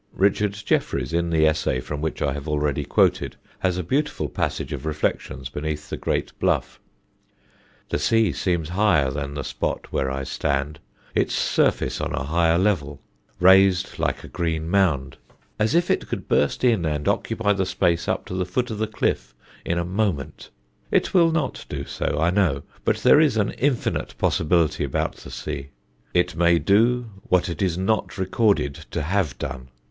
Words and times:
Richard 0.15 0.53
Jefferies, 0.53 1.13
in 1.13 1.29
the 1.29 1.45
essay 1.45 1.79
from 1.79 2.01
which 2.01 2.23
I 2.23 2.33
have 2.33 2.47
already 2.47 2.83
quoted, 2.85 3.35
has 3.59 3.77
a 3.77 3.83
beautiful 3.83 4.29
passage 4.29 4.73
of 4.73 4.83
reflections 4.87 5.47
beneath 5.47 5.91
the 5.91 5.95
great 5.95 6.31
bluff: 6.39 6.79
"The 7.89 7.99
sea 7.99 8.31
seems 8.33 8.69
higher 8.69 9.11
than 9.11 9.35
the 9.35 9.43
spot 9.43 9.91
where 9.93 10.09
I 10.09 10.23
stand, 10.23 10.79
its 11.13 11.35
surface 11.35 12.01
on 12.01 12.13
a 12.13 12.23
higher 12.23 12.57
level 12.57 12.99
raised 13.39 13.99
like 13.99 14.23
a 14.23 14.27
green 14.27 14.67
mound 14.67 15.17
as 15.59 15.75
if 15.75 15.91
it 15.91 16.07
could 16.09 16.27
burst 16.27 16.63
in 16.63 16.83
and 16.83 17.07
occupy 17.07 17.53
the 17.53 17.63
space 17.67 18.07
up 18.07 18.25
to 18.25 18.33
the 18.33 18.43
foot 18.43 18.71
of 18.71 18.79
the 18.79 18.87
cliff 18.87 19.35
in 19.63 19.77
a 19.77 19.85
moment. 19.85 20.49
It 20.89 21.13
will 21.13 21.31
not 21.31 21.63
do 21.69 21.85
so, 21.85 22.17
I 22.19 22.31
know; 22.31 22.63
but 22.83 22.97
there 23.03 23.21
is 23.21 23.37
an 23.37 23.51
infinite 23.51 24.15
possibility 24.17 24.83
about 24.83 25.17
the 25.17 25.29
sea; 25.29 25.69
it 26.11 26.35
may 26.35 26.57
do 26.57 27.07
what 27.29 27.49
it 27.49 27.61
is 27.61 27.77
not 27.77 28.17
recorded 28.17 28.73
to 28.89 29.03
have 29.03 29.37
done. 29.37 29.67